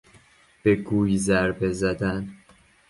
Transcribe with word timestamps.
به 0.63 0.75
گوی 0.75 1.17
ضربه 1.17 1.71
زدن 1.73 2.33